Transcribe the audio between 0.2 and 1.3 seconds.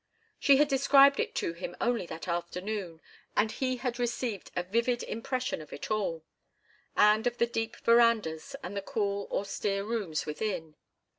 She had described